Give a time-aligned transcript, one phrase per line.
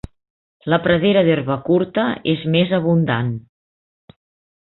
[0.73, 3.29] La pradera d'herba curta és més abundant.